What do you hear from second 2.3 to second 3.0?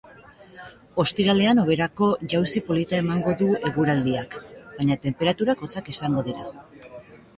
jauzi polita